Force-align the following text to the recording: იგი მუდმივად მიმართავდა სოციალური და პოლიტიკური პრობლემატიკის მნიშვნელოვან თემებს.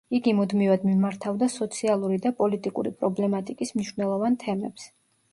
იგი 0.17 0.31
მუდმივად 0.35 0.85
მიმართავდა 0.87 1.49
სოციალური 1.55 2.17
და 2.23 2.31
პოლიტიკური 2.39 2.93
პრობლემატიკის 3.01 3.73
მნიშვნელოვან 3.75 4.39
თემებს. 4.45 4.87